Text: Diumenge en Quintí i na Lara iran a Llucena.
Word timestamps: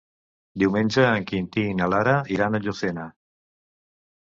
Diumenge 0.63 1.03
en 1.17 1.27
Quintí 1.33 1.67
i 1.73 1.77
na 1.83 1.91
Lara 1.95 2.17
iran 2.39 2.57
a 2.57 2.65
Llucena. 2.67 3.09